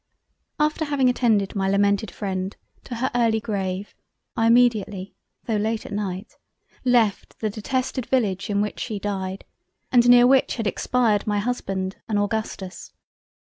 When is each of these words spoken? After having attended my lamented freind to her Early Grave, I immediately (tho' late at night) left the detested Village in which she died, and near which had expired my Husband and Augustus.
After 0.59 0.85
having 0.85 1.09
attended 1.09 1.53
my 1.55 1.69
lamented 1.69 2.09
freind 2.09 2.55
to 2.85 2.95
her 2.95 3.11
Early 3.13 3.39
Grave, 3.39 3.93
I 4.35 4.47
immediately 4.47 5.13
(tho' 5.45 5.57
late 5.57 5.85
at 5.85 5.91
night) 5.91 6.37
left 6.83 7.37
the 7.39 7.51
detested 7.51 8.07
Village 8.07 8.49
in 8.49 8.61
which 8.61 8.79
she 8.79 8.97
died, 8.97 9.45
and 9.91 10.09
near 10.09 10.25
which 10.25 10.55
had 10.55 10.65
expired 10.65 11.27
my 11.27 11.37
Husband 11.37 11.97
and 12.09 12.17
Augustus. 12.17 12.91